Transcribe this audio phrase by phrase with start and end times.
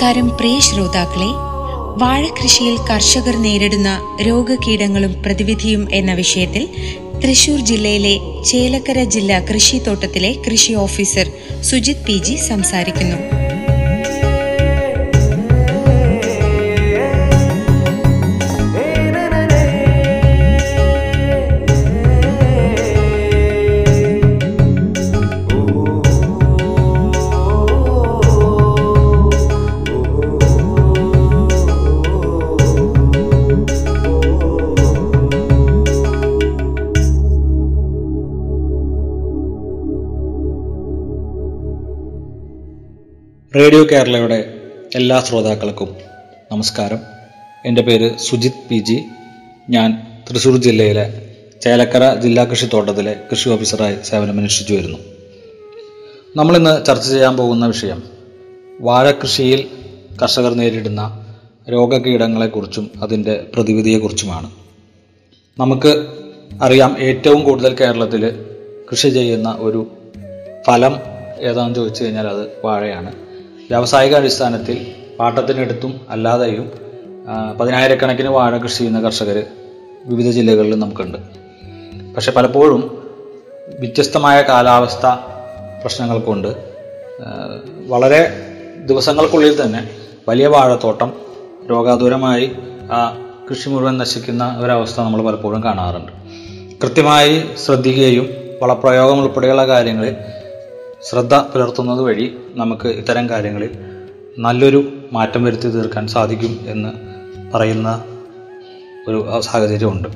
[0.00, 1.28] നമസ്കാരം പ്രിയ ശ്രോതാക്കളെ
[2.00, 3.90] വാഴകൃഷിയിൽ കർഷകർ നേരിടുന്ന
[4.22, 6.62] രോഗകീടങ്ങളും പ്രതിവിധിയും എന്ന വിഷയത്തിൽ
[7.22, 8.14] തൃശൂർ ജില്ലയിലെ
[8.50, 11.28] ചേലക്കര ജില്ലാ കൃഷിത്തോട്ടത്തിലെ കൃഷി ഓഫീസർ
[11.62, 13.18] സുജിത് പി സംസാരിക്കുന്നു.
[43.56, 44.54] റേഡിയോ കേരളയുടെ
[44.94, 45.96] എല്ലാ ശ്രോതാക്കൾക്കും
[46.52, 46.98] നമസ്കാരം.
[47.66, 49.02] എന്റെ പേര് സുജിത് പി ജി.
[49.70, 51.26] ഞാൻ തൃശ്ശൂർ ജില്ലയിലെ
[51.62, 54.98] ചേലക്കര ജില്ലാ കൃഷിത്തോട്ടത്തിലെ കൃഷി ഓഫീസറായി സേവനമനുഷ്ഠിച്ചു വരുന്നു.
[56.36, 58.02] നമ്മളിന്ന് ചർച്ച ചെയ്യാൻ പോകുന്ന വിഷയം
[58.80, 59.70] വാഴക്കൃഷിയിൽ
[60.22, 61.26] കർഷകർ നേരിടുന്ന
[61.72, 64.50] രോഗകീടങ്ങളെക്കുറിച്ചും അതിന്റെ പ്രതിവിധിയെക്കുറിച്ചുമാണ്.
[65.58, 66.06] നമുക്ക്
[66.62, 68.46] അറിയാം ഏറ്റവും കൂടുതൽ കേരളത്തിൽ
[68.90, 69.90] കൃഷി ചെയ്യുന്ന ഒരു
[70.66, 70.96] ഫലം
[71.40, 73.29] ഏതാണെന്ന് ചോദിച്ചു കഴിഞ്ഞാൽ അത് വാഴയാണ്.
[73.70, 74.76] വ്യാവസായിക അടിസ്ഥാനത്തിൽ
[75.18, 76.70] പാട്ടത്തിനെടുത്തും അല്ലാതെയും
[77.60, 79.38] പതിനായിരക്കണക്കിന് വാഴ കൃഷി ചെയ്യുന്ന കർഷകർ
[80.04, 81.18] വിവിധ ജില്ലകളിൽ നമുക്കുണ്ട്.
[82.14, 82.82] പക്ഷെ പലപ്പോഴും
[83.80, 85.06] വ്യത്യസ്തമായ കാലാവസ്ഥ
[85.82, 86.48] പ്രശ്നങ്ങൾ കൊണ്ട്
[87.86, 88.20] വളരെ
[88.88, 89.90] ദിവസങ്ങൾക്കുള്ളിൽ തന്നെ
[90.28, 91.12] വലിയ വാഴത്തോട്ടം
[91.70, 92.52] രോഗാതുരമായി
[92.92, 93.00] ആ
[93.50, 96.12] കൃഷി മുഴുവൻ നശിക്കുന്ന ഒരവസ്ഥ നമ്മൾ പലപ്പോഴും കാണാറുണ്ട്.
[96.82, 98.26] കൃത്യമായി ശ്രദ്ധിക്കുകയും
[98.62, 100.16] വളപ്രയോഗം ഉൾപ്പെടെയുള്ള കാര്യങ്ങളിൽ
[101.08, 103.70] ശ്രദ്ധ പുലർത്തുന്നത് വഴി നമുക്ക് ഇത്തരം കാര്യങ്ങളിൽ
[104.38, 106.88] നല്ലൊരു മാറ്റം വരുത്തി തീർക്കാൻ സാധിക്കും എന്ന്
[107.54, 108.04] പറയുന്ന
[109.08, 110.08] ഒരു സാഹചര്യമുണ്ട്.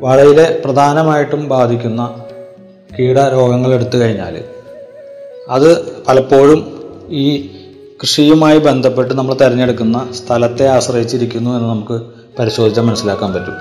[0.00, 2.02] വാഴയിലെ പ്രധാനമായിട്ടും ബാധിക്കുന്ന
[2.98, 4.44] കീടരോഗങ്ങൾ എടുത്തു കഴിഞ്ഞാൽ
[5.48, 6.60] അത് പലപ്പോഴും
[7.10, 7.26] ഈ
[8.02, 12.02] കൃഷിയുമായി ബന്ധപ്പെട്ട് നമ്മൾ തിരഞ്ഞെടുക്കുന്ന സ്ഥലത്തെ ആശ്രയിച്ചിരിക്കുന്നു എന്ന് നമുക്ക്
[12.38, 13.54] പരിശോധിച്ചാൽ മനസ്സിലാക്കാൻ പറ്റും.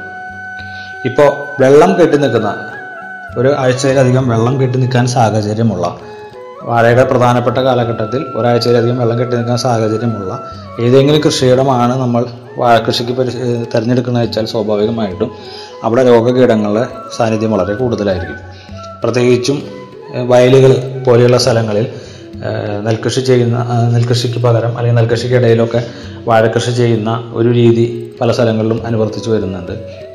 [1.05, 1.29] ഇപ്പോൾ
[1.61, 2.55] വെള്ളം കെട്ടി നിൽക്കുന്ന
[3.37, 5.99] ഒരു ആഴ്ചയിലധികം വെള്ളം കെട്ടി നിൽക്കാൻ സാഹചര്യമുള്ള
[6.63, 10.43] വാഴയുടെ പ്രധാനപ്പെട്ട കാലഘട്ടത്തിൽ ഒരാഴ്ചയിലധികം വെള്ളം കെട്ടി നിൽക്കാൻ സാഹചര്യമുള്ള
[10.79, 12.25] ഏതെങ്കിലും കൃഷിയിടമാണ് നമ്മൾ
[12.57, 13.29] വാഴക്കൃഷിക്ക് പരി
[13.75, 15.31] തിരഞ്ഞെടുക്കുന്നത് വെച്ചാൽ സ്വാഭാവികമായിട്ടും
[15.83, 18.35] അവിടെ രോഗകീടങ്ങളുടെ സാന്നിധ്യം വളരെ കൂടുതലായിരിക്കും.
[19.03, 19.63] പ്രത്യേകിച്ചും
[20.27, 21.87] വയലുകൾ പോലെയുള്ള സ്ഥലങ്ങളിൽ
[22.81, 25.83] നെൽകൃഷി ചെയ്യുന്ന നെൽകൃഷിക്ക് പകരം അല്ലെങ്കിൽ നെൽകൃഷിക്കിടയിലൊക്കെ
[26.25, 29.71] വാഴക്കൃഷി ചെയ്യുന്ന ഒരു രീതി പല സ്ഥലങ്ങളിലും അനുവർത്തിച്ചു വരുന്നുണ്ട്.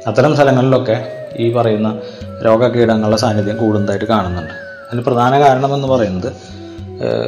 [0.07, 1.99] അത്തരം സ്ഥലങ്ങളിലൊക്കെ ഈ പറയുന്ന
[2.45, 4.66] രോഗകീടങ്ങളുടെ സാന്നിധ്യം കൂടുതലായിട്ട് കാണുന്നുണ്ട്.
[4.87, 6.33] അതിന് പ്രധാന കാരണമെന്ന് പറയുന്നത്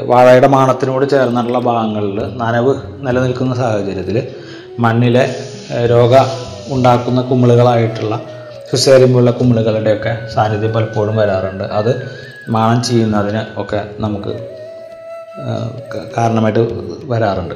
[0.05, 2.75] വാഴയുടെ മാണത്തിനോട് ചേർന്നിട്ടുള്ള ഭാഗങ്ങളിൽ നനവ്
[3.07, 4.29] നിലനിൽക്കുന്ന സാഹചര്യത്തിൽ
[4.79, 5.25] മണ്ണിലെ
[5.87, 6.15] രോഗ
[6.69, 8.21] ഉണ്ടാക്കുന്ന കുമിളുകളായിട്ടുള്ള
[8.71, 11.65] ഫിസേരിമുള്ള കുമിളുകളുടെയൊക്കെ സാന്നിധ്യം പലപ്പോഴും വരാറുണ്ട്.
[11.65, 11.93] അത്
[12.51, 14.33] മാണം ചെയ്യുന്നതിന് ഒക്കെ നമുക്ക്
[16.17, 16.63] കാരണമായിട്ട്
[17.05, 17.55] വരാറുണ്ട്.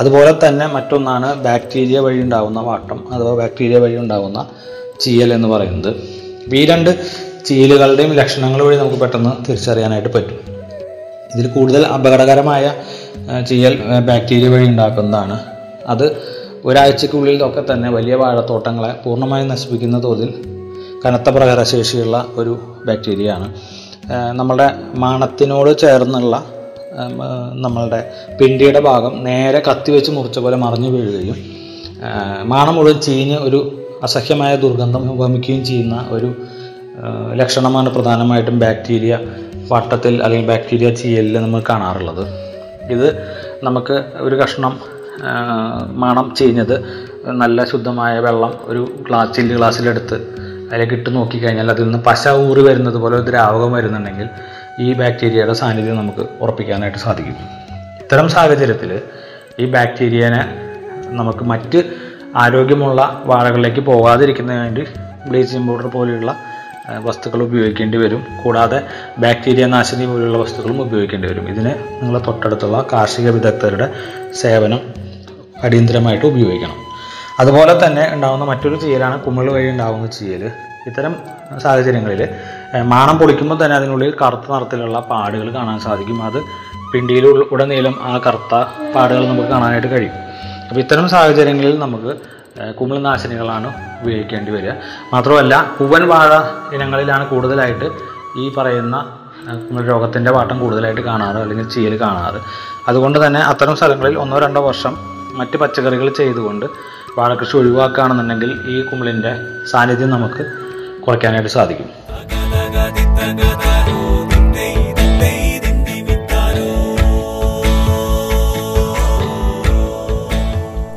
[0.00, 4.46] അതുപോലെ തന്നെ മറ്റൊന്നാണ് ബാക്ടീരിയ വഴി ഉണ്ടാകുന്ന വാട്ടം അഥവാ ബാക്ടീരിയ വഴി ഉണ്ടാകുന്ന
[5.00, 5.90] ചീയൽ എന്ന് പറയുന്നത്.
[6.54, 6.90] ഈ രണ്ട്
[7.46, 10.38] ചീയലുകളുടെയും ലക്ഷണങ്ങൾ വഴി നമുക്ക് പെട്ടെന്ന് തിരിച്ചറിയാനായിട്ട് പറ്റും.
[11.34, 12.72] ഇതിൽ കൂടുതൽ അപകടകരമായ
[13.48, 13.74] ചീയൽ
[14.08, 15.40] ബാക്ടീരിയ വഴി ഉണ്ടാക്കുന്നതാണ്.
[15.86, 16.06] അത്
[16.64, 20.34] ഒരാഴ്ചക്കുള്ളിൽ ഒക്കെ തന്നെ വലിയ വാഴത്തോട്ടങ്ങളെ പൂർണമായും നശിപ്പിക്കുന്ന തോതിൽ
[21.04, 23.54] കനത്ത പ്രകടശേഷിയുള്ള ഒരു ബാക്ടീരിയയാണ്.
[24.32, 26.44] നമ്മുടെ മാണത്തിനോട് ചേർന്നുള്ള
[27.52, 28.10] നമ്മളുടെ
[28.40, 31.36] പിണ്ടിയുടെ ഭാഗം നേരെ കത്തിവെച്ച് മുറിച്ച പോലെ മറിഞ്ഞു വീഴുകയും
[32.44, 33.60] മാണം മുഴുവൻ ചീഞ്ഞ് ഒരു
[34.02, 36.28] അസഹ്യമായ ദുർഗന്ധം ഉപമിക്കുകയും ചെയ്യുന്ന ഒരു
[37.34, 39.18] ലക്ഷണമാണ് പ്രധാനമായിട്ടും ബാക്ടീരിയ
[39.72, 42.24] വട്ടത്തിൽ അല്ലെങ്കിൽ ബാക്ടീരിയ ചീയലിൽ നമ്മൾ കാണാറുള്ളത്.
[42.94, 43.08] ഇത്
[43.62, 44.80] നമുക്ക് ഒരു കഷ്ണം
[46.02, 46.76] മണം ചീഞ്ഞത്
[47.42, 50.16] നല്ല ശുദ്ധമായ വെള്ളം ഒരു ഗ്ലാസ് ചില്ല് ഗ്ലാസ്സിലെടുത്ത്
[50.70, 54.28] അതിലേക്ക് ഇട്ട് നോക്കിക്കഴിഞ്ഞാൽ അതിൽ നിന്ന് പശ ഊറി വരുന്നത് പോലെ ദ്രാവകം വരുന്നുണ്ടെങ്കിൽ
[54.80, 57.36] ഈ ബാക്ടീരിയയുടെ സാന്നിധ്യം നമുക്ക് ഉറപ്പിക്കാനായിട്ട് സാധിക്കും.
[58.02, 59.02] ഇത്തരം സാഹചര്യത്തിൽ
[59.60, 60.42] ഈ ബാക്ടീരിയനെ
[61.20, 61.80] നമുക്ക് മറ്റ്
[62.36, 64.84] ആരോഗ്യമുള്ള വാഴകളിലേക്ക് പോകാതിരിക്കുന്നതിന് വേണ്ടി
[65.28, 66.30] ബ്ലീച്ചിങ് പൗഡർ പോലെയുള്ള
[66.88, 68.26] വസ്തുക്കൾ ഉപയോഗിക്കേണ്ടി വരും.
[68.44, 68.82] കൂടാതെ
[69.18, 71.48] ബാക്ടീരിയ നാശിനി പോലുള്ള വസ്തുക്കളും ഉപയോഗിക്കേണ്ടി വരും.
[71.48, 73.92] ഇതിന് നിങ്ങളെ തൊട്ടടുത്തുള്ള കാർഷിക വിദഗ്ധരുടെ
[74.34, 74.80] സേവനം
[75.62, 76.76] അടിയന്തരമായിട്ട് ഉപയോഗിക്കണം.
[77.38, 80.50] അതുപോലെ തന്നെ ഉണ്ടാകുന്ന മറ്റൊരു ചീയലാണ് കുമിൾ വഴി ഉണ്ടാകുന്ന ചീയൽ
[80.86, 81.16] ഇത്തരം
[81.58, 82.28] സാഹചര്യങ്ങളിൽ
[82.82, 86.22] മാണം പൊളിക്കുമ്പോൾ തന്നെ അതിനുള്ളിൽ കറുത്ത നിറത്തിലുള്ള പാടുകൾ കാണാൻ സാധിക്കും.
[86.22, 86.42] അത്
[86.92, 88.54] പിണ്ടിയിൽ ഉടനീളം ആ കറുത്ത
[88.92, 90.12] പാടുകൾ നമുക്ക് കാണാനായിട്ട് കഴിയും.
[90.68, 92.16] അപ്പോൾ ഇത്തരം സാഹചര്യങ്ങളിൽ നമുക്ക്
[92.56, 93.68] ഏഹ്, കുമിൾനാശിനികളാണ്
[94.02, 94.72] ഉപയോഗിക്കേണ്ടി വരിക.
[95.12, 96.30] മാത്രമല്ല പൂവൻ വാഴ
[96.74, 97.88] ഇനങ്ങളിലാണ് കൂടുതലായിട്ട്
[98.38, 98.96] ഈ പറയുന്ന
[99.86, 102.40] രോഗത്തിന്റെ വാട്ടം കൂടുതലായിട്ട് കാണാറ് അല്ലെങ്കിൽ ചീൽ കാണാറ്.
[102.88, 104.96] അതുകൊണ്ട് തന്നെ അത്തരം സ്ഥലങ്ങളിൽ ഒന്നോ രണ്ടോ വർഷം
[105.34, 106.66] മറ്റ് പച്ചക്കറികൾ ചെയ്തുകൊണ്ട്
[107.18, 109.32] വാഴക്കൃഷി ഒഴിവാക്കുകയാണെന്നുണ്ടെങ്കിൽ ഈ കുമിളിന്റെ
[109.70, 110.44] സാന്നിധ്യം നമുക്ക്
[111.02, 111.88] കുറയ്ക്കാനായിട്ട് സാധിക്കും.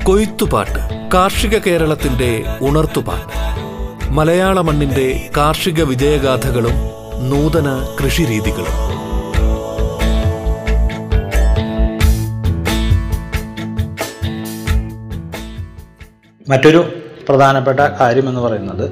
[0.07, 3.37] കൊയ്ത്തുപാട്ട് കാർഷിക കേരളത്തിന്റെ ഉണർത്തുപാട്ട്.
[4.11, 6.75] മലയാള മണ്ണിന്റെ കാർഷിക വിജയഗാഥകളും
[7.29, 8.75] നൂതന കൃഷിരീതികളും.
[16.49, 16.93] മറ്റൊരു
[17.29, 18.91] പ്രധാനപ്പെട്ട കാര്യം എന്ന് പറയുന്നത്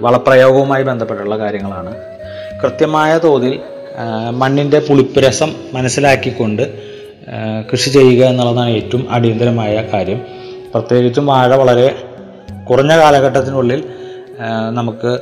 [0.00, 1.94] വളപ്രയോഗവുമായി ബന്ധപ്പെട്ടുള്ള കാര്യങ്ങളാണ്.
[2.62, 3.60] കൃത്യമായ തോതിൽ
[4.30, 6.91] മണ്ണിന്റെ പുളിപ്പുരസം മനസ്സിലാക്കിക്കൊണ്ട്
[7.72, 10.20] കൃഷി ചെയ്യുക എന്നുള്ളതാണ് ഏറ്റവും അടിയന്തരമായ കാര്യം.
[10.72, 11.88] പ്രത്യേകിച്ചും വാഴ വളരെ
[12.70, 13.80] കുറഞ്ഞ കാലഘട്ടത്തിനുള്ളിൽ
[14.70, 15.12] നമുക്ക്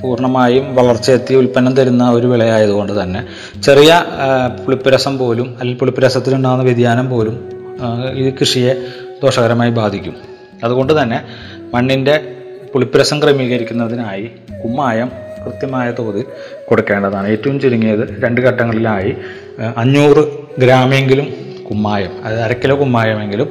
[0.00, 3.20] പൂർണമായും വളർച്ചയെത്തി ഉൽപ്പന്നം തരുന്ന ഒരു വിളയായതുകൊണ്ട് തന്നെ.
[3.62, 4.04] ചെറിയ
[4.64, 7.36] പുളിപ്പുരസം പോലും അല്ലെങ്കിൽ പുളിപ്പുരസത്തിലുണ്ടാകുന്ന വ്യതിയാനം പോലും
[8.14, 8.74] ഈ കൃഷിയെ
[9.22, 10.16] ദോഷകരമായി ബാധിക്കും.
[10.64, 11.18] അതുകൊണ്ട് തന്നെ
[11.74, 12.14] മണ്ണിന്റെ
[12.72, 14.30] പുളിപ്പുരസം ക്രമീകരിക്കുന്നതിനായി
[14.64, 15.10] കുമ്മായം
[15.44, 16.24] കൃത്യമായ തോതിൽ
[16.68, 17.26] കൊടുക്കേണ്ടതാണ്.
[17.28, 19.12] ഏറ്റവും ചുരുങ്ങിയത് രണ്ട് ഘട്ടങ്ങളിലായി
[19.62, 20.22] അഞ്ഞൂറ്
[20.60, 21.26] ഗ്രാമെങ്കിലും
[21.70, 23.48] കുമ്മായം അതായത് അര കിലോ കുമ്മായമെങ്കിലും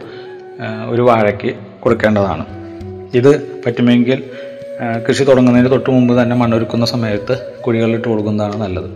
[0.89, 2.45] ഒരു വാഴയ്ക്ക് കൊടുക്കേണ്ടതാണ്.
[3.13, 4.23] ഇത് പറ്റുമെങ്കിൽ
[5.09, 8.89] കൃഷി തുടങ്ങുന്നതിന് തൊട്ട് മുമ്പ് തന്നെ മണ്ണൊരുക്കുന്ന സമയത്ത് കുഴികളിലിട്ട് കൊടുക്കുന്നതാണ് നല്ലത്.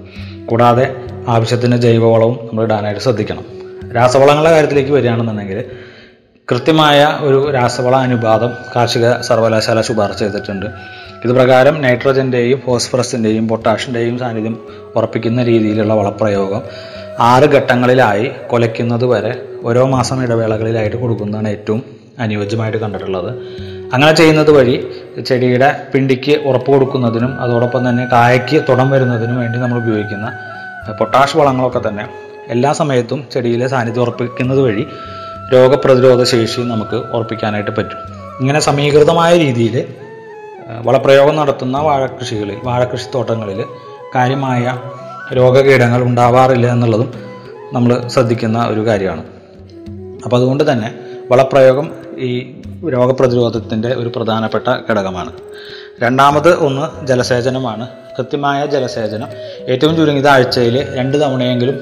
[0.46, 0.96] കൂടാതെ
[1.28, 3.46] ആവശ്യത്തിന് ജൈവവളവും നമ്മൾ ഇടാനായിട്ട് ശ്രദ്ധിക്കണം.
[3.96, 5.64] രാസവളങ്ങളുടെ കാര്യത്തിലേക്ക് വരികയാണെന്നുണ്ടെങ്കിൽ
[6.52, 10.66] കൃത്യമായ ഒരു രാസവള അനുപാതം കാർഷിക സർവകലാശാല ശുപാർശ ചെയ്തിട്ടുണ്ട്.
[11.24, 14.56] ഇത് പ്രകാരം നൈട്രജന്റെയും ഫോസ്ഫറസിന്റെയും പൊട്ടാഷിന്റെയും സാന്നിധ്യം
[14.96, 16.62] ഉറപ്പിക്കുന്ന രീതിയിലുള്ള വളപ്രയോഗം
[17.32, 19.32] ആറ് ഘട്ടങ്ങളിലായി കൊലയ്ക്കുന്നത് വരെ
[19.64, 21.82] ഓരോ മാസം ഇടവേളകളിലായിട്ട് കൊടുക്കുന്നതാണ് ഏറ്റവും
[22.20, 23.32] അനുയോജ്യമായിട്ട് കണ്ടിട്ടുള്ളത്.
[23.94, 24.76] അങ്ങനെ ചെയ്യുന്നത് വഴി
[25.28, 30.28] ചെടിയുടെ പിണ്ടിക്ക് ഉറപ്പ് കൊടുക്കുന്നതിനും അതോടൊപ്പം തന്നെ കായയ്ക്ക് തുടം വരുന്നതിനും വേണ്ടി നമ്മൾ ഉപയോഗിക്കുന്ന
[31.00, 32.06] പൊട്ടാഷ് വളങ്ങളൊക്കെ തന്നെ
[32.50, 34.84] എല്ലാ സമയത്തും ചെടിയിലെ സാന്നിധ്യം ഉറപ്പിക്കുന്നത് വഴി
[35.54, 38.00] രോഗപ്രതിരോധ ശേഷി നമുക്ക് ഉറപ്പിക്കാനായിട്ട് പറ്റും.
[38.42, 39.76] ഇങ്ങനെ സമീകൃതമായ രീതിയിൽ
[40.70, 43.64] വളപ്രയോഗം നടത്തുന്ന വാഴക്കൃഷികളിൽ വാഴക്കൃഷിത്തോട്ടങ്ങളിൽ
[44.16, 44.78] കാര്യമായ
[45.34, 47.14] രോഗകീടങ്ങൾ ഉണ്ടാവാറില്ല എന്നുള്ളതും
[47.74, 49.24] നമ്മൾ ശ്രദ്ധിക്കുന്ന ഒരു കാര്യമാണ്.
[50.24, 50.94] അപ്പോൾ അതുകൊണ്ട് തന്നെ
[51.32, 55.32] വളപ്രയോഗം ഈ രോഗപ്രതിരോധത്തിന്റെ ഒരു പ്രധാനപ്പെട്ട ഘടകമാണ്.
[56.02, 57.88] രണ്ടാമത് ഒന്ന് ജലസേചനമാണ്.
[58.18, 59.28] കൃത്യമായ ജലസേചനം.
[59.68, 61.80] ഏറ്റവും ചുരുങ്ങിയത് ആഴ്ചയിൽ രണ്ട് തവണയെങ്കിലും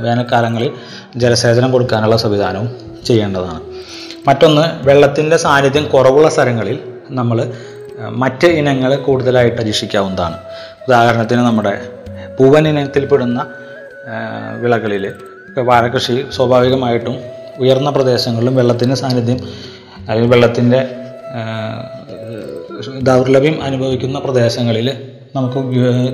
[0.00, 0.70] വേനൽക്കാലങ്ങളിൽ
[1.16, 2.70] ജലസേചനം കൊടുക്കാനുള്ള സംവിധാനവും
[3.06, 3.60] ചെയ്യേണ്ടതാണ്.
[4.28, 6.78] മറ്റൊന്ന് വെള്ളത്തിന്റെ സാന്നിധ്യം കുറവുള്ള സ്ഥലങ്ങളിൽ
[7.10, 7.52] നമ്മൾ
[7.98, 10.34] മറ്റ് ഇനങ്ങൾ കൂടുതലായിട്ട് പരീക്ഷിക്കാവുന്നതാണ്
[10.88, 11.80] ഉദാഹരണത്തിന് നമ്മുടെ
[12.38, 13.46] പൂവൻ ഇനത്തിൽപ്പെടുന്ന
[14.60, 15.12] വിളകളിൽ
[15.58, 17.16] വാഴകൃഷി സ്വാഭാവികമായിട്ടും
[17.58, 19.38] ഉയർന്ന പ്രദേശങ്ങളിലും വെള്ളത്തിന്റെ സാന്നിധ്യം
[20.08, 20.88] അല്ലെങ്കിൽ വെള്ളത്തിന്റെ
[23.02, 24.88] ദൗർലഭ്യം അനുഭവിക്കുന്ന പ്രദേശങ്ങളിൽ
[25.36, 25.58] നമുക്ക്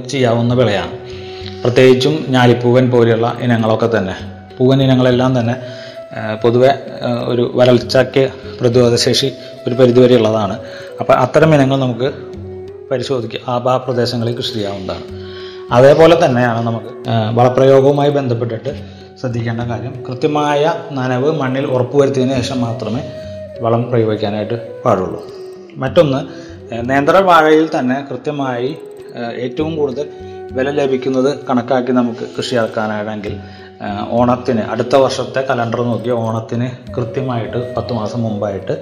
[0.09, 0.99] ചെയ്യാവുന്ന വിളയാണ്.
[1.63, 4.17] പ്രത്യേകിച്ചും ഞാലിപ്പൂവൻ പോലെയുള്ള ഇനങ്ങളൊക്കെ തന്നെ.
[4.59, 5.55] പൂവൻ ഇനങ്ങളെല്ലാം തന്നെ
[6.43, 6.79] പൊതുവെ
[7.25, 8.29] ഒരു വരൾച്ചയ്ക്ക്
[8.61, 9.33] പ്രതിരോധശേഷി
[9.67, 10.59] ഒരു പരിധിവരെ ഉള്ളതാണ്
[11.01, 12.09] അപ്പോൾ അത്തരം ഇനങ്ങൾ നമുക്ക്
[12.91, 15.05] പരിശോധിക്കുക ആ ആ പ്രദേശങ്ങളിൽ കൃഷി ചെയ്യാവുന്നതാണ്.
[15.73, 16.93] അതേപോലെ തന്നെയാണ് നമുക്ക്
[17.39, 18.71] വളപ്രയോഗവുമായി ബന്ധപ്പെട്ടിട്ട്
[19.21, 23.03] ശ്രദ്ധിക്കേണ്ട കാര്യം കൃത്യമായ നനവ് മണ്ണിൽ ഉറപ്പുവരുത്തിയതിനു ശേഷം മാത്രമേ
[23.61, 25.21] വളം പ്രയോഗിക്കാനായിട്ട് പാടുള്ളൂ.
[25.77, 26.21] മറ്റൊന്ന്
[26.91, 28.71] നേന്ത്ര വാഴയിൽ തന്നെ കൃത്യമായി
[29.37, 30.07] ഏറ്റവും കൂടുതൽ
[30.53, 33.35] വില ലഭിക്കുന്നത് കണക്കാക്കി നമുക്ക് കൃഷി ഇറക്കാനാണെങ്കിൽ
[34.11, 38.75] ഓണത്തിന് അടുത്ത വർഷത്തെ കലണ്ടർ നോക്കി ഓണത്തിന് കൃത്യമായിട്ട് പത്ത് മാസം മുമ്പായിട്ട്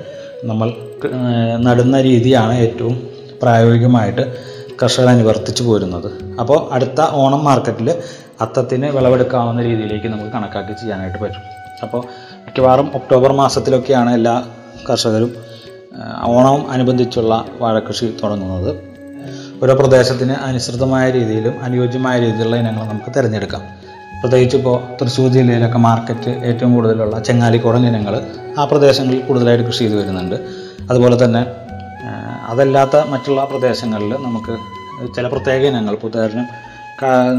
[0.44, 0.72] നമ്മൾ
[1.56, 3.10] നടുന്ന രീതിയാണ് ഏറ്റവും
[3.42, 4.36] പ്രായോഗികമായിട്ട്
[4.82, 6.38] കർഷകർ അനുവർത്തിച്ചു പോരുന്നത്.
[6.40, 7.94] അപ്പോൾ അടുത്ത ഓണം മാർക്കറ്റിൽ
[8.40, 11.40] അത്തത്തിന് വിളവെടുക്കാവുന്ന രീതിയിലേക്ക് നമുക്ക് കണക്കാക്കി ചെയ്യാനായിട്ട് പറ്റും.
[11.82, 12.04] അപ്പോൾ
[12.34, 14.44] മിക്കവാറും ഒക്ടോബർ മാസത്തിലൊക്കെയാണ് എല്ലാ
[14.90, 15.36] കർഷകരും
[16.24, 18.76] ഓണം അനുബന്ധിച്ചുള്ള വാഴക്കൃഷി തുടങ്ങുന്നത്.
[19.62, 23.77] ഓരോ പ്രദേശത്തിന് അനുസൃതമായ രീതിയിലും അനുയോജ്യമായ രീതിയിലുള്ള ഇനങ്ങൾ നമുക്ക് തിരഞ്ഞെടുക്കാം.
[24.20, 28.14] പ്രത്യേകിച്ച് ഇപ്പോൾ തൃശ്ശൂർ ജില്ലയിലൊക്കെ മാർക്കറ്റ് ഏറ്റവും കൂടുതലുള്ള ചെങ്ങാലിക്കോടൻ ഇനങ്ങൾ
[28.58, 30.36] ആ പ്രദേശങ്ങളിൽ കൂടുതലായിട്ട് കൃഷി ചെയ്ത് വരുന്നുണ്ട്.
[30.90, 31.42] അതുപോലെ തന്നെ
[32.48, 34.54] അതല്ലാത്ത മറ്റുള്ള പ്രദേശങ്ങളിൽ നമുക്ക്
[35.16, 36.46] ചില പ്രത്യേക ഇനങ്ങൾ ഉദാഹരണം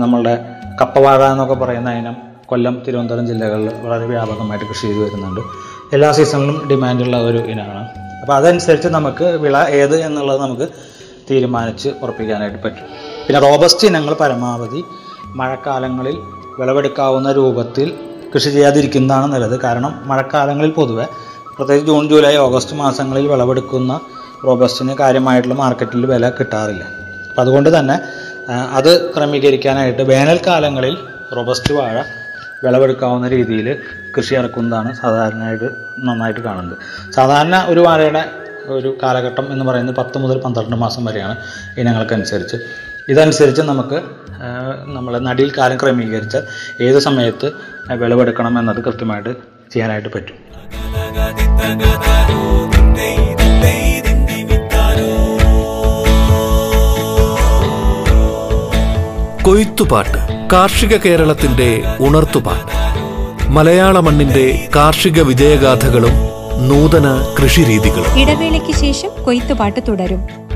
[0.02, 0.34] നമ്മളുടെ
[0.82, 5.42] കപ്പവാഴ എന്നൊക്കെ പറയുന്ന ഇനം കൊല്ലം തിരുവനന്തപുരം ജില്ലകളിൽ വളരെ വ്യാപകമായിട്ട് കൃഷി ചെയ്ത് വരുന്നുണ്ട്.
[5.94, 7.84] എല്ലാ സീസണിലും ഡിമാൻഡുള്ള ഒരു ഇനമാണ്.
[8.22, 10.68] അപ്പോൾ അതനുസരിച്ച് നമുക്ക് വിള ഏത് എന്നുള്ളത് നമുക്ക്
[11.30, 12.88] തീരുമാനിച്ച് ഉറപ്പിക്കാനായിട്ട് പറ്റും.
[13.28, 14.84] പിന്നെ റോബസ്റ്റ് ഇനങ്ങൾ പരമാവധി
[15.40, 16.18] മഴക്കാലങ്ങളിൽ
[16.60, 17.88] വിളവെടുക്കാവുന്ന രൂപത്തിൽ
[18.34, 19.56] കൃഷി ചെയ്യാതിരിക്കുന്നതാണ് നല്ലത്.
[19.66, 21.06] കാരണം മഴക്കാലങ്ങളിൽ പൊതുവെ
[21.58, 23.94] പ്രത്യേകിച്ച് ജൂൺ ജൂലൈ ഓഗസ്റ്റ് മാസങ്ങളിൽ വിളവെടുക്കുന്ന
[24.48, 26.84] റോബസ്റ്റിന് കാര്യമായിട്ടുള്ള മാർക്കറ്റിൽ വില കിട്ടാറില്ല.
[27.30, 27.96] അപ്പം അതുകൊണ്ട് തന്നെ
[28.78, 30.96] അത് ക്രമീകരിക്കാനായിട്ട് വേനൽക്കാലങ്ങളിൽ
[31.38, 31.98] റോബസ്റ്റ് വാഴ
[32.64, 33.68] വിളവെടുക്കാവുന്ന രീതിയിൽ
[34.16, 35.68] കൃഷി ഇറക്കുന്നതാണ് സാധാരണയായിട്ട്
[36.08, 36.78] നന്നായിട്ട് കാണുന്നത്.
[37.18, 38.24] സാധാരണ ഒരു വാഴയുടെ
[38.76, 41.36] ഒരു കാലഘട്ടം എന്ന് പറയുന്നത് പത്ത് മുതൽ പന്ത്രണ്ട് മാസം വരെയാണ്
[41.78, 42.58] ഇനങ്ങൾക്കനുസരിച്ച്.
[43.10, 44.02] ഇതനുസരിച്ച് നമുക്ക്
[44.86, 46.38] നമ്മൾ നടിയിൽ കാലം ക്രമീകരിച്ച്
[46.84, 47.52] ഏത് സമയത്ത്
[47.94, 49.30] വിളവെടുക്കണം എന്നത് കൃത്യമായിട്ട്
[49.74, 50.36] ചെയ്യാനായിട്ട് പറ്റും.
[59.44, 62.80] കൊയ്ത്തുപാട്ട് കാർഷിക കേരളത്തിന്റെ ഉണർത്തുപാട്ട്.
[63.50, 66.14] മലയാള മണ്ണിന്റെ കാർഷിക വിജയഗാഥകളും
[66.68, 68.20] നൂതന കൃഷിരീതികളും.
[68.22, 70.49] ഇടവേളയ്ക്ക് ശേഷം കൊയ്ത്തുപാട്ട് തുടരും.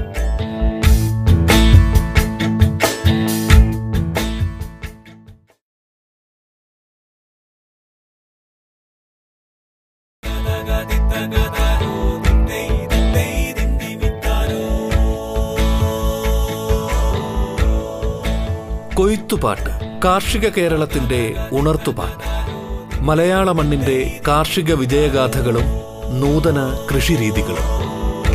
[19.44, 22.28] കൊയ്ത്തുപാട്ട് കാർഷിക കേരളത്തിന്റെ ഉണർത്തുപാട്ട്.
[23.02, 25.64] മലയാള മണ്ണിന്റെ കാർഷിക വിജയഗാഥകളും
[26.20, 27.66] നൂതന കൃഷിരീതികളും.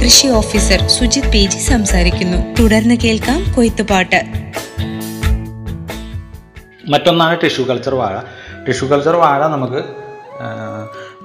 [0.05, 2.62] കൃഷി ഓഫീസർ സുജിത് പി ജി സംസാരിക്കുന്നു.
[2.62, 4.25] തുടർന്ന് കേൾക്കാം കൊയ്ത്തുപാട്ട്.
[6.88, 8.19] മറ്റൊന്നാണ് ടിഷ്യൂ കൾച്ചർ വാഴ.
[8.67, 9.85] ടിഷ്യൂ കൾച്ചർ വാഴ നമുക്ക്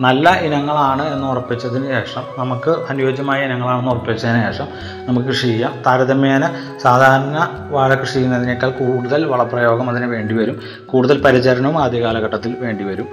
[0.02, 4.68] നല്ല ഇനങ്ങളാണ് എന്ന് ഉറപ്പിച്ചതിന് ശേഷം നമുക്ക് അനുയോജ്യമായ ഇനങ്ങളാണെന്ന് ഉറപ്പിച്ചതിന് ശേഷം
[5.08, 5.84] നമുക്ക് കൃഷി ചെയ്യാം.
[5.88, 6.50] താരതമ്യേന
[6.82, 10.60] സാധാരണ വാഴ കൃഷി ചെയ്യുന്നതിനേക്കാൾ കൂടുതൽ വളപ്രയോഗം അതിന് വേണ്ടി വരും.
[10.86, 13.08] കൂടുതൽ പരിചരണവും ആദ്യ കാലഘട്ടത്തിൽ വേണ്ടി വരും.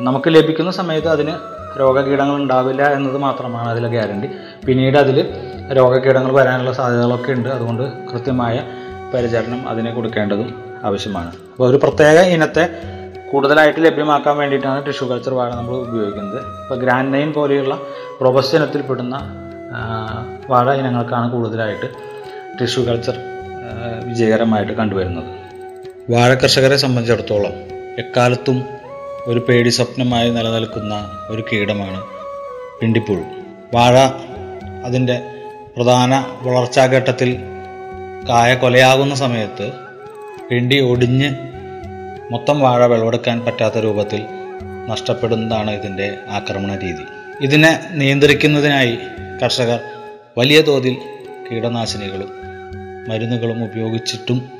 [0.00, 1.34] നമുക്ക് ലഭിക്കുന്ന സമയത്ത് അതിന്
[1.80, 4.30] രോഗകീടങ്ങൾ ഉണ്ടാവില്ല എന്നത് മാത്രമാണ് അതിലെ ഗ്യാരണ്ടി.
[4.66, 5.34] പിന്നീട് അതിൽ
[5.72, 7.48] രോഗകീടങ്ങൾ വരാനുള്ള സാധ്യതകളൊക്കെ ഉണ്ട്.
[7.48, 8.62] അതുകൊണ്ട് കൃത്യമായ
[9.14, 10.54] പരിചരണം അതിനെ കൊടുക്കേണ്ടതും
[10.84, 11.26] ആവശ്യമാണ്.
[11.26, 12.91] അപ്പോൾ ഒരു പ്രത്യേക ഇനത്തെ
[13.32, 16.40] കൂടുതലായിട്ട് ലഭ്യമാക്കാൻ വേണ്ടിയിട്ടാണ് ടിഷ്യൂ കൾച്ചർ വാഴ നമ്മൾ ഉപയോഗിക്കുന്നത്.
[16.62, 17.74] ഇപ്പോൾ ഗ്രാൻഡ് നൈൻ പോലെയുള്ള
[18.22, 18.58] റോബസ്റ്റ്
[20.50, 21.88] വാഴ ഇനങ്ങൾക്കാണ് കൂടുതലായിട്ട്
[22.60, 23.18] ടിഷ്യൂ കൾച്ചർ
[24.08, 25.30] വിജയകരമായിട്ട് കണ്ടുവരുന്നത്.
[26.10, 27.54] വാഴ കർഷകരെ സംബന്ധിച്ചിടത്തോളം
[27.98, 28.64] എക്കാലത്തും
[29.26, 32.00] ഒരു പേടി സ്വപ്നമായി നിലനിൽക്കുന്ന ഒരു കീടമാണ്
[32.80, 33.24] പിണ്ടിപ്പുഴു.
[33.74, 33.96] വാഴ
[34.86, 35.16] അതിന്റെ
[35.76, 37.36] പ്രധാന വളർച്ചാഘട്ടത്തിൽ
[38.28, 39.72] കായ കൊലയാകുന്ന സമയത്ത്
[40.50, 41.51] പിണ്ടി ഒടിഞ്ഞ്
[42.32, 44.24] മൊത്തം വാഴ വിളവെടുക്കാൻ പറ്റാത്ത രൂപത്തിൽ
[44.88, 47.04] നഷ്ടപ്പെടുന്നതാണ് ഇതിന്റെ ആക്രമണ രീതി.
[47.40, 48.98] ഇതിനെ നിയന്ത്രിക്കുന്നതിനായി
[49.42, 49.80] കർഷകർ
[50.38, 50.96] വലിയ തോതിൽ
[51.50, 52.30] കീടനാശിനികളും
[53.08, 54.50] മരുന്നുകളും ഉപയോഗിച്ചിട്ടും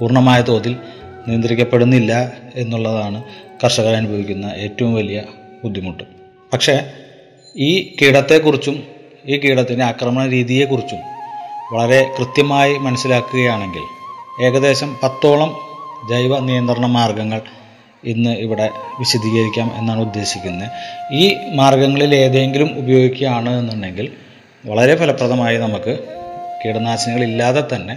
[0.00, 0.76] പൂർണമായ തോതിൽ
[1.28, 3.24] നിയന്ത്രിക്കപ്പെടുന്നില്ല എന്നുള്ളതാണ്
[3.64, 5.22] കർഷകർ അനുഭവിക്കുന്ന ഏറ്റവും വലിയ
[5.64, 6.04] ബുദ്ധിമുട്ട്.
[6.52, 6.90] പക്ഷേ
[7.56, 8.82] ഈ കീടത്തെക്കുറിച്ചും
[9.26, 10.98] ഈ കീടത്തിന്റെ ആക്രമണ രീതിയെക്കുറിച്ചും
[11.74, 13.84] വളരെ കൃത്യമായി മനസ്സിലാക്കുകയാണെങ്കിൽ
[14.44, 15.69] ഏകദേശം പത്തോളം
[16.08, 17.40] ജൈവ നിയന്ത്രണ മാർഗങ്ങൾ
[18.04, 20.70] ഇന്ന് ഇവിടെ വിശദീകരിക്കാം എന്നാണ് ഉദ്ദേശിക്കുന്നത്.
[21.12, 24.12] ഈ മാർഗങ്ങളിൽ ഏതെങ്കിലും ഉപയോഗിക്കുകയാണ് എന്നുണ്ടെങ്കിൽ
[24.66, 25.98] വളരെ ഫലപ്രദമായി നമുക്ക്
[26.64, 27.96] കീടനാശിനികൾ ഇല്ലാതെ തന്നെ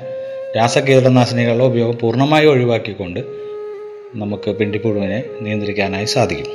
[0.57, 3.19] രാസ കീടനാശിനികളുടെ ഉപയോഗം പൂർണമായി ഒഴിവാക്കിക്കൊണ്ട്
[4.15, 6.51] നമുക്ക് പിണ്ടിപ്പുഴുവിനെ നിയന്ത്രിക്കാനായി സാധിക്കും.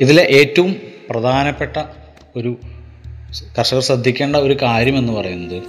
[0.00, 0.76] ഇതിലെ ഏറ്റവും
[1.10, 1.76] പ്രധാനപ്പെട്ട
[2.36, 2.56] ഒരു
[3.58, 5.62] കർഷകർ ശ്രദ്ധിക്കേണ്ട ഒരു കാര്യം എന്ന് പറയുന്നത്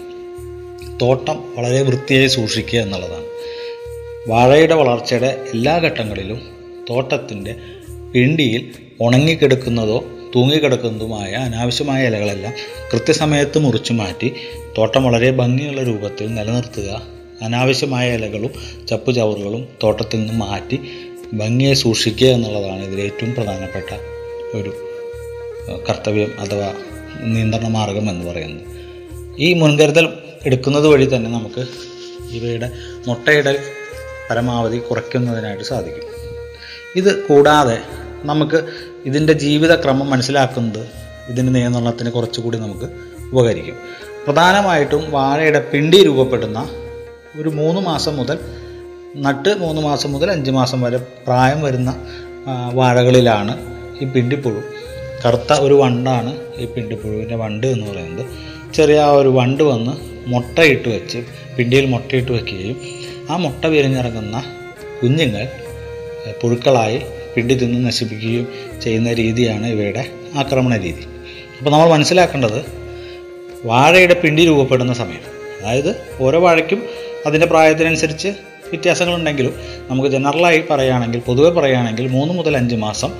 [1.01, 3.25] തോട്ടം വളരെ വൃത്തിയായി സൂക്ഷിക്കുക എന്നുള്ളതാണ്.
[4.27, 6.39] വാഴയുടെ വളർച്ചയുടെ എല്ലാ ഘട്ടങ്ങളിലും
[6.89, 7.55] തോട്ടത്തിന്റെ
[8.13, 9.97] പിണ്ടിയിൽ ഉണങ്ങിക്കിടക്കുന്നതോ
[10.35, 12.53] തൂങ്ങിക്കിടക്കുന്നതുമായ അനാവശ്യമായ ഇലകളെല്ലാം
[12.93, 14.31] കൃത്യസമയത്ത് മുറിച്ചു മാറ്റി
[14.77, 17.01] തോട്ടം വളരെ ഭംഗിയുള്ള രൂപത്തിൽ നിലനിർത്തുക.
[17.41, 18.53] അനാവശ്യമായ ഇലകളും
[18.87, 20.79] ചപ്പുചവറുകളും തോട്ടത്തിൽ നിന്ന് മാറ്റി
[21.33, 23.93] ഭംഗിയെ സൂക്ഷിക്കുക എന്നുള്ളതാണ് ഇതിൽ ഏറ്റവും പ്രധാനപ്പെട്ട
[24.57, 24.71] ഒരു
[25.89, 26.73] കർത്തവ്യം അഥവാ
[27.23, 28.65] നിയന്ത്രണ മാർഗം എന്ന് പറയുന്നത്.
[29.39, 30.07] ഈ മുൻകരുതൽ
[30.45, 31.65] എടുക്കുന്നത് വഴി തന്നെ നമുക്ക്
[32.31, 32.71] ഇവയുടെ
[33.07, 33.57] മുട്ടയിടൽ
[34.29, 36.05] പരമാവധി കുറയ്ക്കുന്നതിനായിട്ട് സാധിക്കും.
[36.95, 37.77] ഇത് കൂടാതെ
[38.23, 38.59] നമുക്ക്
[39.05, 40.87] ഇതിന്റെ ജീവിതക്രമം മനസ്സിലാക്കുന്നത്
[41.29, 42.87] ഇതിന്റെ നിയന്ത്രണത്തിന് കുറച്ചുകൂടി നമുക്ക്
[43.33, 43.75] ഉപകരിക്കും.
[44.25, 46.69] പ്രധാനമായിട്ടും വാഴയുടെ പിണ്ടി രൂപപ്പെടുന്ന
[47.39, 48.39] ഒരു മൂന്ന് മാസം മുതൽ
[49.15, 51.95] നട്ട് മൂന്ന് മാസം മുതൽ അഞ്ച് മാസം വരെ പ്രായം വരുന്ന
[52.73, 53.53] വാഴകളിലാണ്
[54.01, 54.61] ഈ പിണ്ടിപ്പുഴു.
[55.25, 58.25] കറുത്ത ഒരു വണ്ടാണ് ഈ പിണ്ടിപ്പുഴുവിന്റെ വണ്ട് എന്ന് പറയുന്നത്.
[58.73, 59.93] ചെറിയ ഒരു വണ്ട് വന്ന്
[60.27, 61.17] മുട്ടയിട്ട് വെച്ച്
[61.57, 62.77] പിണ്ടിയിൽ മുട്ടയിട്ട് വെക്കുകയും
[63.29, 64.43] ആ മുട്ട വിരിഞ്ഞിറങ്ങുന്ന
[65.03, 65.47] കുഞ്ഞുങ്ങൾ
[66.41, 67.01] പുഴുക്കളായി
[67.35, 68.47] പിണ്ടി തിന്ന് നശിപ്പിക്കുകയും
[68.81, 71.03] ചെയ്യുന്ന രീതിയാണ് ഇവയുടെ ആക്രമണ രീതി.
[71.57, 72.65] അപ്പോൾ നമ്മൾ മനസ്സിലാക്കേണ്ടത്
[73.65, 75.23] വാഴയുടെ പിണ്ടി രൂപപ്പെടുന്ന സമയം.
[75.61, 76.83] അതായത് ഓരോ വാഴയ്ക്കും
[77.25, 78.27] അതിന്റെ പ്രായത്തിനനുസരിച്ച്
[78.69, 79.53] വ്യത്യാസങ്ങളുണ്ടെങ്കിലും
[79.89, 83.11] നമുക്ക് ജനറലായി പറയുകയാണെങ്കിൽ പൊതുവെ പറയുകയാണെങ്കിൽ മൂന്ന് മുതൽ അഞ്ച് മാസം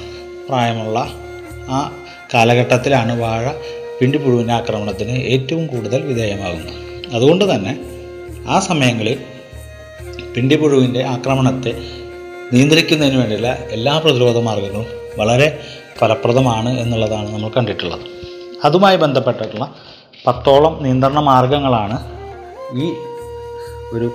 [0.50, 1.00] പ്രായമുള്ള
[1.70, 3.46] ആ കാലഘട്ടത്തിലാണ് വാഴ
[4.00, 6.74] പിണ്ടി പുഴുവിന്റെ ആക്രമണത്തിന് ഏറ്റവും കൂടുതൽ വിധേയമാകുന്നത്.
[7.16, 7.80] അതുകൊണ്ട് തന്നെ
[8.48, 9.18] ആ സമയങ്ങളിൽ
[10.36, 11.72] പിണ്ടിപ്പുഴുവിന്റെ ആക്രമണത്തെ
[12.54, 14.86] നിയന്ത്രിക്കുന്നതിന് വേണ്ടിയുള്ള എല്ലാ പ്രതിരോധ മാർഗങ്ങളും
[15.20, 15.64] വളരെ
[16.00, 18.00] ഫലപ്രദമാണ് എന്നുള്ളതാണ് നമ്മൾ കണ്ടിട്ടുള്ളത്.
[18.64, 19.76] അതുമായി ബന്ധപ്പെട്ടിട്ടുള്ള
[20.28, 21.98] പത്തോളം നിയന്ത്രണ മാർഗങ്ങളാണ്
[22.74, 22.94] ഈ
[23.94, 24.12] ഒരു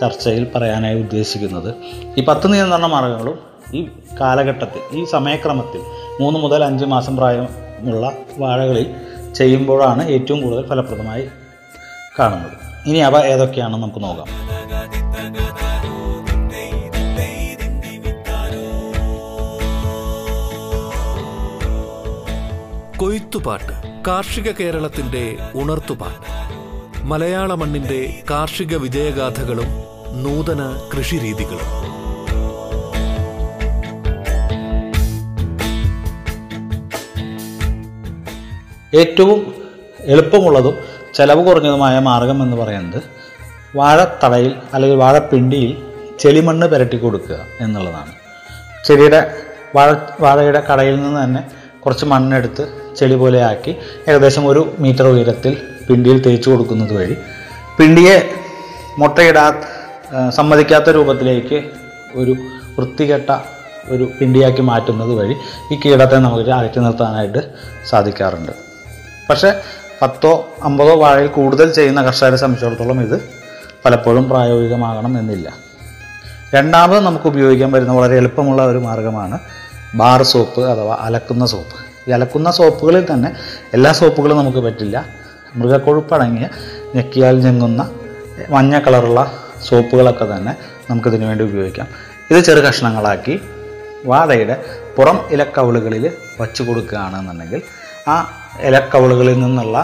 [0.00, 1.74] ചർച്ചയിൽ പറയാനായി ഉദ്ദേശിക്കുന്നത്.
[2.18, 3.38] ഈ പത്ത് നിയന്ത്രണ മാർഗങ്ങളും
[3.74, 3.88] ഈ
[4.20, 5.80] കാലഘട്ടത്തിൽ ഈ സമയക്രമത്തിൽ
[6.20, 8.94] മൂന്ന് മുതൽ അഞ്ച് മാസം പ്രായമുള്ള വാഴകളിൽ
[9.34, 11.28] ചെയ്യുമ്പോഴാണ് ഏറ്റവും കൂടുതൽ ഫലപ്രദമായി
[12.18, 12.56] കാണുന്നത്.
[12.86, 14.43] ഇനി അവ ഏതൊക്കെയാണെന്ന് നമുക്ക് നോക്കാം.
[23.04, 26.28] കൊയ്ത്തുപാട്ട് കാർഷിക കേരളത്തിന്റെ ഉണർത്തുപാട്ട്.
[27.02, 29.66] മലയാള മണ്ണിന്റെ കാർഷിക വിജയഗാഥകളും
[30.22, 31.68] നൂതന കൃഷിരീതികളും.
[38.94, 39.54] ഏറ്റവും
[40.00, 40.74] എളുപ്പമുള്ളതും
[41.14, 43.02] ചെലവ് കുറഞ്ഞതുമായ മാർഗം എന്ന് പറയുന്നത്
[43.76, 45.86] വാഴത്തടയിൽ അല്ലെങ്കിൽ വാഴപ്പിണ്ടിയിൽ
[46.18, 48.12] ചെളിമണ്ണ് പുരട്ടി കൊടുക്കുക എന്നുള്ളതാണ്.
[48.86, 49.36] ചെടിയുടെ
[49.74, 53.72] വാഴ വാഴയുടെ കടയിൽ നിന്ന് തന്നെ കുറച്ച് മണ്ണെടുത്ത് ചെളി പോലെ ആക്കി
[54.08, 55.54] ഏകദേശം ഒരു മീറ്റർ ഉയരത്തിൽ
[55.88, 57.16] പിണ്ടിയിൽ തേച്ച് കൊടുക്കുന്നത് വഴി
[57.78, 58.16] പിണ്ടിയെ
[58.98, 59.46] മുട്ടയിടാ
[60.30, 61.58] സമ്മതിക്കാത്ത രൂപത്തിലേക്ക്
[62.14, 62.34] ഒരു
[62.76, 63.30] വൃത്തികെട്ട
[63.88, 65.34] ഒരു പിണ്ടിയാക്കി മാറ്റുന്നത് വഴി
[65.72, 67.40] ഈ കീടത്തെ നമുക്ക് അകറ്റി നിർത്താനായിട്ട്
[67.90, 68.52] സാധിക്കാറുണ്ട്.
[69.30, 69.50] പക്ഷേ
[70.02, 70.32] പത്തോ
[70.64, 73.16] അമ്പതോ വാഴയിൽ കൂടുതൽ ചെയ്യുന്ന കർഷകരെ സംബന്ധിച്ചിടത്തോളം ഇത്
[73.84, 75.48] പലപ്പോഴും പ്രായോഗികമാകണം എന്നില്ല.
[76.54, 79.38] രണ്ടാമത് നമുക്ക് ഉപയോഗിക്കാൻ വരുന്ന വളരെ എളുപ്പമുള്ള ഒരു മാർഗമാണ്
[80.00, 81.76] ബാർ സോപ്പ് അഥവാ അലക്കുന്ന സോപ്പ്.
[82.08, 83.30] ഈ അലക്കുന്ന സോപ്പുകളിൽ തന്നെ
[83.76, 84.96] എല്ലാ സോപ്പുകളും നമുക്ക് പറ്റില്ല.
[85.56, 86.46] മൃഗക്കൊഴുപ്പടങ്ങിയ
[86.94, 87.82] ഞെക്കിയാൽ ഞെങ്ങുന്ന
[88.50, 89.20] മഞ്ഞ കളറുള്ള
[89.68, 90.52] സോപ്പുകളൊക്കെ തന്നെ
[90.90, 91.86] നമുക്കിതിനു വേണ്ടി ഉപയോഗിക്കാം.
[92.30, 93.40] ഇത് ചെറു കഷ്ണങ്ങളാക്കി
[94.06, 94.56] വാതയുടെ
[94.96, 96.04] പുറം ഇലക്കവിളുകളിൽ
[96.40, 97.62] വച്ചു കൊടുക്കുകയാണെന്നുണ്ടെങ്കിൽ
[98.08, 98.16] ആ
[98.60, 99.76] ഇലക്കവിളുകളിൽ നിന്നുള്ള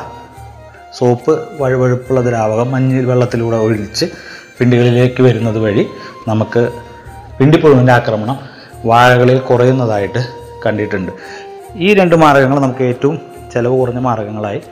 [0.99, 4.07] സോപ്പ് വഴുവഴുപ്പുള്ള ദ്രാവകം മഞ്ഞ വെള്ളത്തിലൂടെ ഒഴിച്ച്
[4.59, 5.85] പിണ്ടികളിലേക്ക് വരുന്നത് വഴി
[6.29, 6.63] നമുക്ക്
[7.39, 8.39] പിണ്ടിപ്പുഴുവിന്റെ ആക്രമണം
[8.85, 10.21] വാഴകളിൽ കുറയുന്നതായിട്ട്
[10.65, 11.13] കണ്ടിട്ടുണ്ട്.
[11.75, 13.19] ഈ രണ്ട് മാർഗങ്ങൾ നമുക്ക് ഏറ്റവും
[13.53, 14.63] ചിലവ് കുറഞ്ഞ മാർഗങ്ങളായി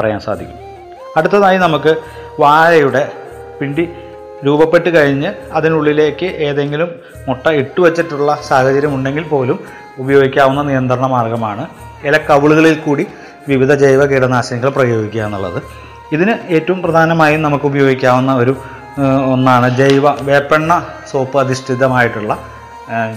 [0.00, 0.58] പറയാൻ സാധിക്കും.
[1.16, 1.96] അടുത്തതായി നമുക്ക്
[2.40, 3.12] വാഴയുടെ
[3.60, 3.88] പിണ്ടി
[4.44, 6.90] രൂപപ്പെട്ട് കഴിഞ്ഞ് അതിനുള്ളിലേക്ക് ഏതെങ്കിലും
[7.28, 9.58] മുട്ട ഇട്ടു വച്ചിട്ടുള്ള സാഹചര്യം ഉണ്ടെങ്കിൽ പോലും
[9.98, 11.66] ഉപയോഗിക്കാവുന്ന നിയന്ത്രണ മാർഗമാണ്
[12.06, 13.06] ഇലക്കവിളുകളിൽ കൂടി
[13.48, 15.62] വിവിധ ജൈവ കീടനാശിനികൾ പ്രയോഗിക്കുക എന്നുള്ളത്.
[16.12, 18.56] ഇതിന് ഏറ്റവും പ്രധാനമായും നമുക്ക് ഉപയോഗിക്കാവുന്ന ഒരു
[19.32, 22.38] ഒന്നാണ് ജൈവ വേപ്പെണ്ണ സോപ്പ് അധിഷ്ഠിതമായിട്ടുള്ള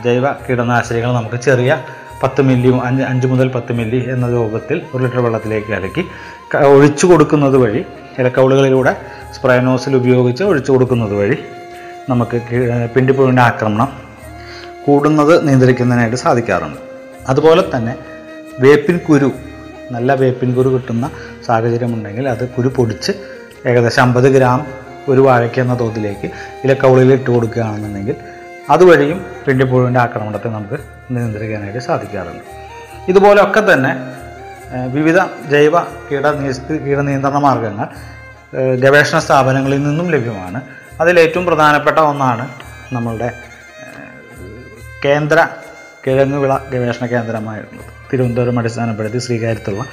[0.04, 1.84] ജൈവ കീടനാശിനികൾ നമുക്ക് ചെറിയ
[2.23, 6.03] പത്ത് മില്ലി അഞ്ച് അഞ്ച് മുതൽ പത്ത് മില്ലി എന്ന രൂപത്തിൽ ഒരു ലിറ്റർ വെള്ളത്തിലേക്ക് കലക്കി
[6.65, 7.86] ഒഴിച്ചു കൊടുക്കുന്നത് വഴി
[8.19, 8.93] ഇലക്കൗളുകളിലൂടെ
[9.34, 11.38] സ്പ്രൈനോസിൽ ഉപയോഗിച്ച് ഒഴിച്ചു കൊടുക്കുന്നത് വഴി
[12.10, 12.38] നമുക്ക്
[12.95, 13.89] പിണ്ടിപ്പുഴുവിന്റെ ആക്രമണം
[14.86, 16.77] കൂടുന്നത് നിയന്ത്രിക്കുന്നതിനായിട്ട് സാധിക്കാറുണ്ട്.
[17.27, 17.95] അതുപോലെ തന്നെ
[18.60, 19.32] വേപ്പിൻ കുരു
[19.91, 21.10] നല്ല വേപ്പിൻ കുരു കിട്ടുന്ന
[21.45, 23.12] സാഹചര്യമുണ്ടെങ്കിൽ അത് കുരു പൊടിച്ച്
[23.65, 24.65] ഏകദേശം അമ്പത് ഗ്രാം
[25.10, 26.27] ഒരു വാഴയ്ക്ക് എന്ന തോതിലേക്ക്
[26.63, 28.15] ഇലക്കൗളിയിൽ ഇട്ട് കൊടുക്കുകയാണെന്നുണ്ടെങ്കിൽ
[28.69, 32.43] അതുവഴിയും പിണ്ടിപ്പുഴുവിന്റെ ആക്രമണത്തെ നമുക്ക് നിയന്ത്രിക്കാനായിട്ട് സാധിക്കാറുണ്ട്.
[33.08, 33.95] ഇതുപോലെയൊക്കെ തന്നെ
[34.88, 35.17] വിവിധ
[35.49, 37.88] ജൈവ കീട നിയ- കീടനിയന്ത്രണ മാർഗങ്ങൾ
[38.75, 40.62] ഗവേഷണ സ്ഥാപനങ്ങളിൽ നിന്നും ലഭ്യമാണ്.
[41.01, 42.49] അതിലേറ്റവും പ്രധാനപ്പെട്ട ഒന്നാണ്
[42.93, 43.32] നമ്മളുടെ
[45.06, 45.47] കേന്ദ്ര
[46.08, 47.86] കിഴങ്ങുവിള ഗവേഷണ കേന്ദ്രമായിട്ടുള്ളത്.
[48.13, 49.86] തിരുവനന്തപുരം അടിസ്ഥാനപ്പെടുത്തി ശ്രീകാര്യത്തുള്ള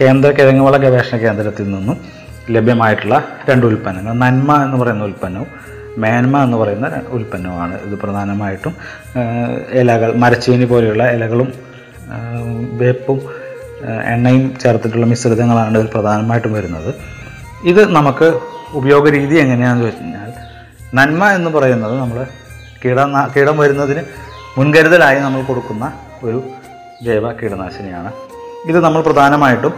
[0.00, 2.04] കേന്ദ്ര കിഴങ്ങുവിള ഗവേഷണ കേന്ദ്രത്തിൽ നിന്നും
[2.50, 6.86] ലഭ്യമായിട്ടുള്ള രണ്ട് ഉൽപ്പന്നങ്ങൾ നന്മ എന്ന് പറയുന്ന ഉൽപ്പന്നവും മേന്മ എന്ന് പറയുന്ന
[7.16, 7.74] ഉൽപ്പന്നമാണ്.
[7.86, 8.74] ഇത് പ്രധാനമായിട്ടും
[9.80, 11.48] ഇലകൾ മരച്ചീനി പോലെയുള്ള ഇലകളും
[12.80, 13.20] വേപ്പും
[14.12, 16.90] എണ്ണയും ചേർത്തിട്ടുള്ള മിശ്രിതങ്ങളാണ് ഇതിൽ പ്രധാനമായിട്ടും വരുന്നത്.
[17.70, 18.28] ഇത് നമുക്ക്
[18.78, 20.30] ഉപയോഗ രീതി എങ്ങനെയാണെന്ന് വെച്ച് കഴിഞ്ഞാൽ
[20.98, 22.18] നന്മ എന്ന് പറയുന്നത് നമ്മൾ
[22.82, 23.00] കീട
[23.34, 24.02] കീടം വരുന്നതിന്
[24.58, 25.84] മുൻകരുതലായി നമ്മൾ കൊടുക്കുന്ന
[26.26, 26.38] ഒരു
[27.06, 28.10] ജൈവ കീടനാശിനിയാണ്.
[28.70, 29.74] ഇത് നമ്മൾ പ്രധാനമായിട്ടും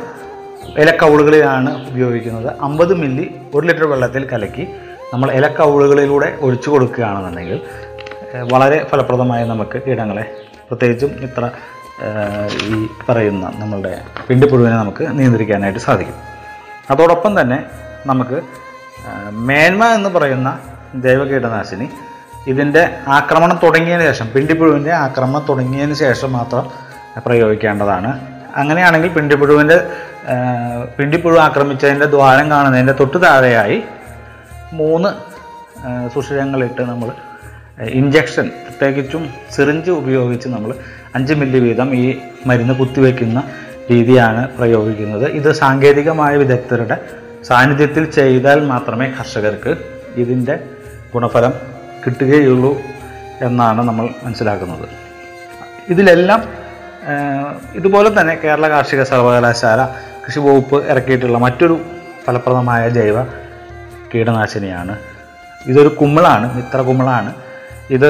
[0.82, 2.48] ഇലക്കൗളുകളിലാണ് ഉപയോഗിക്കുന്നത്.
[2.66, 4.64] അമ്പത് മില്ലി ഒരു ലിറ്റർ വെള്ളത്തിൽ കലക്കി
[5.12, 7.60] നമ്മൾ ഇലക്കവുകളിലൂടെ ഒഴിച്ചു കൊടുക്കുകയാണെന്നുണ്ടെങ്കിൽ
[8.52, 10.24] വളരെ ഫലപ്രദമായി നമുക്ക് കീടങ്ങളെ
[10.68, 11.50] പ്രത്യേകിച്ചും ഇത്ര
[12.74, 13.92] ഈ പറയുന്ന നമ്മളുടെ
[14.28, 16.16] പിണ്ടിപ്പുഴുവിനെ നമുക്ക് നിയന്ത്രിക്കാനായിട്ട് സാധിക്കും.
[16.90, 17.58] അതോടൊപ്പം തന്നെ
[18.06, 18.38] നമുക്ക്
[19.48, 20.58] മേന്മ എന്ന് പറയുന്ന
[20.94, 21.88] ജൈവ കീടനാശിനി
[22.46, 26.64] ഇതിന്റെ ആക്രമണം തുടങ്ങിയതിന് ശേഷം പിണ്ടിപ്പുഴുവിന്റെ ആക്രമണം തുടങ്ങിയതിന് ശേഷം മാത്രം
[27.26, 28.10] പ്രയോഗിക്കേണ്ടതാണ്.
[28.56, 29.76] അങ്ങനെയാണെങ്കിൽ പിണ്ടിപ്പുഴുവിന്റെ
[30.98, 33.84] പിണ്ടിപ്പുഴു ആക്രമിച്ചതിന്റെ ദ്വാരം കാണുന്നതിന്റെ തൊട്ടു താഴെയായി
[34.80, 35.10] മൂന്ന്
[36.14, 37.08] സുഷിരങ്ങളിട്ട് നമ്മൾ
[37.98, 39.22] ഇഞ്ചക്ഷൻ പ്രത്യേകിച്ചും
[39.54, 40.70] സിറിഞ്ച് ഉപയോഗിച്ച് നമ്മൾ
[41.16, 42.04] അഞ്ച് മില്ലി വീതം ഈ
[42.48, 43.38] മരുന്ന് കുത്തിവെക്കുന്ന
[43.90, 45.26] രീതിയാണ് പ്രയോഗിക്കുന്നത്.
[45.38, 46.96] ഇത് സാങ്കേതികമായ വിദഗ്ധരുടെ
[47.48, 49.72] സാന്നിധ്യത്തിൽ ചെയ്താൽ മാത്രമേ കർഷകർക്ക്
[50.22, 50.54] ഇതിന്റെ
[51.14, 51.54] ഗുണഫലം
[52.04, 52.72] കിട്ടുകയുള്ളൂ
[53.46, 54.86] എന്നാണ് നമ്മൾ മനസ്സിലാക്കുന്നത്.
[55.92, 56.40] ഇതിലെല്ലാം
[57.78, 59.80] ഇതുപോലെ തന്നെ കേരള കാർഷിക സർവകലാശാല
[60.24, 61.76] കൃഷി വകുപ്പ് ഇറക്കിയിട്ടുള്ള മറ്റൊരു
[62.26, 63.18] ഫലപ്രദമായ ജൈവ
[64.14, 64.94] കീടനാശിനിയാണ്.
[65.70, 67.30] ഇതൊരു കുമ്മിളാണ് മിത്ര കുമ്മിളാണ്
[67.96, 68.08] ഇത്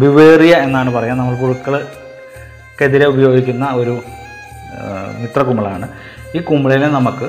[0.00, 3.94] ബിവേറിയ എന്നാണ് പറയുക നമ്മൾ പുഴുക്കൾക്കെതിരെ ഉപയോഗിക്കുന്ന ഒരു
[5.20, 5.86] മിത്ര കുമ്മിളാണ്
[6.36, 7.28] ഈ കുമ്മിളിനെ നമുക്ക്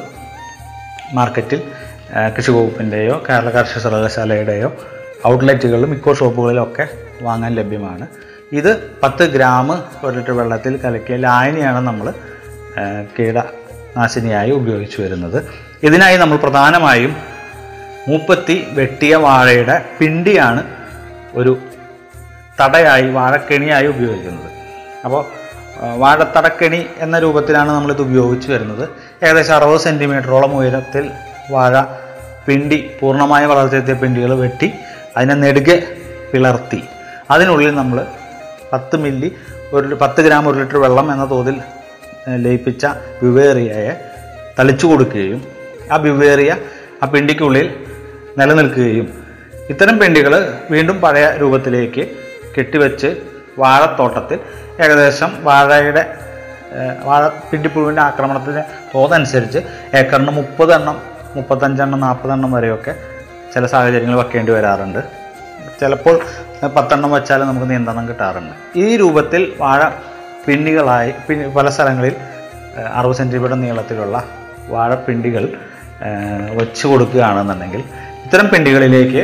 [1.17, 1.62] മാർക്കറ്റിൽ
[2.36, 4.69] കൃഷി വകുപ്പിന്റെയോ കേരള കാർഷിക സർവകലാശാലയുടെയോ
[5.28, 6.86] ഔട്ട്ലെറ്റുകളിലും മിക്കോ ഷോപ്പുകളിലൊക്കെ
[7.21, 8.06] വാങ്ങാൻ ലഭ്യമാണ്.
[8.60, 8.71] ഇത്
[9.04, 9.67] പത്ത് ഗ്രാം
[10.06, 12.08] ഒരു ലിറ്റർ വെള്ളത്തിൽ കലക്കിയ ലായനിയാണ് നമ്മൾ
[13.15, 15.38] കീടനാശിനിയായി ഉപയോഗിച്ചു വരുന്നത്.
[15.84, 17.13] ഇതിനായി നമ്മൾ പ്രധാനമായും
[18.10, 20.62] മൂപ്പത്തി വെട്ടിയ വാഴയുടെ പിണ്ടിയാണ്
[21.40, 21.52] ഒരു
[22.60, 24.50] തടയായി വാഴക്കെണിയായി ഉപയോഗിക്കുന്നത്.
[25.06, 25.22] അപ്പോൾ
[26.04, 28.84] വാഴത്തടക്കെണി എന്ന രൂപത്തിലാണ് നമ്മളിത് ഉപയോഗിച്ച് വരുന്നത്.
[29.24, 31.06] ഏകദേശം അറുപത് സെന്റിമീറ്ററോളം ഉയരത്തിൽ
[31.52, 31.76] വാഴ
[32.48, 34.68] പിണ്ടി പൂർണമായ വളർച്ചയെത്തിയ പിണ്ടികൾ വെട്ടി
[35.18, 35.78] അതിനെ നെടുകെ
[36.34, 36.82] പിളർത്തി.
[37.32, 37.98] അതിനുള്ളിൽ നമ്മൾ
[38.74, 39.30] പത്ത് മില്ലി
[39.74, 41.58] ഒരു പത്ത് ഗ്രാം ഒരു ലിറ്റർ വെള്ളം എന്ന തോതിൽ
[42.46, 42.86] ലയിപ്പിച്ച
[43.24, 43.94] വിവേറിയയെ
[44.60, 45.42] തളിച്ചു കൊടുക്കുകയും
[45.92, 46.52] ആ വിവേറിയ
[47.04, 47.68] ആ പിണ്ടിക്കുള്ളിൽ
[48.38, 49.08] നിലനിൽക്കുകയും
[49.70, 50.34] ഇത്തരം പെണ്ടികൾ
[50.72, 52.04] വീണ്ടും പഴയ രൂപത്തിലേക്ക്
[52.58, 53.10] കെട്ടിവെച്ച്
[53.60, 54.39] വാഴത്തോട്ടത്തിൽ
[54.84, 56.04] ഏകദേശം വാഴയുടെ
[57.04, 58.62] വാഴ പിണ്ടിപ്പുഴുവിന്റെ ആക്രമണത്തിന്
[58.96, 59.60] തോതനുസരിച്ച്
[59.94, 60.98] ഏക്കറിന് മുപ്പത് എണ്ണം
[61.36, 62.96] മുപ്പത്തഞ്ചെണ്ണം നാൽപ്പതെണ്ണം വരെയൊക്കെ
[63.54, 65.00] ചില സാഹചര്യങ്ങൾ വെക്കേണ്ടി വരാറുണ്ട്.
[65.80, 66.20] ചിലപ്പോൾ
[66.76, 68.80] പത്തെണ്ണം വെച്ചാലും നമുക്ക് നിയന്ത്രണം കിട്ടാറുണ്ട്.
[68.80, 69.89] ഈ രൂപത്തിൽ വാഴ
[70.48, 72.15] പിണ്ടികളായി പിന്നി പല സ്ഥലങ്ങളിൽ
[72.88, 74.24] അറുപത് സെന്റിമീറ്റർ നീളത്തിലുള്ള
[74.67, 75.44] വാഴപ്പിണ്ടികൾ
[76.54, 77.84] വെച്ച് കൊടുക്കുകയാണെന്നുണ്ടെങ്കിൽ
[78.32, 79.22] ഇത്തരം പിണ്ടികളിലേക്ക്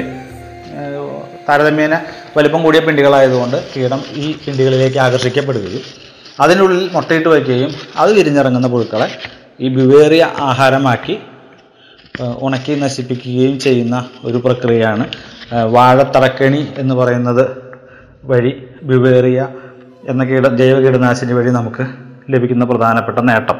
[1.45, 1.95] താരതമ്യേന
[2.37, 5.83] വലിപ്പം കൂടിയ പിണ്ടികളായതുകൊണ്ട് കീടം ഈ പിണ്ടികളിലേക്ക് ആകർഷിക്കപ്പെടുകയും
[6.39, 9.07] അതിനുള്ളിൽ മുട്ടയിട്ട് വയ്ക്കുകയും അത് വിരിഞ്ഞിറങ്ങുന്ന പുഴുക്കളെ
[9.61, 11.15] ഈ വിവേറിയ ആഹാരമാക്കി
[12.41, 15.05] ഉണക്കി നശിപ്പിക്കുകയും ചെയ്യുന്ന ഒരു പ്രക്രിയയാണ്
[15.77, 17.45] വാഴത്തറക്കണി എന്ന് പറയുന്നത്
[18.23, 19.47] വഴി വിവേറിയ
[20.09, 21.85] എന്ന കീട ജൈവ കീടനാശിനി വഴി നമുക്ക്
[22.31, 23.59] ലഭിക്കുന്ന പ്രധാനപ്പെട്ട നേട്ടം.